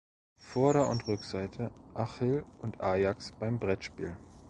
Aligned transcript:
Vorder- 0.39 0.89
und 0.89 1.07
Rückseite: 1.07 1.69
Achill 1.93 2.43
und 2.59 2.81
Ajax 2.81 3.33
beim 3.33 3.59
Brettspiel 3.59 4.17